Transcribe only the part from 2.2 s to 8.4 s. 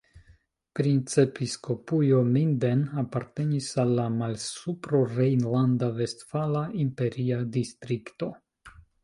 Minden apartenis al la Malsuprorejnlanda-Vestfala Imperia Distrikto.